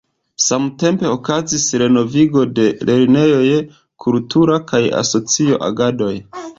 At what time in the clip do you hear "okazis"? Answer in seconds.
1.15-1.65